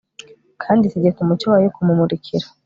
[0.61, 2.45] kandi itegeka umucyo wayo kumumurikira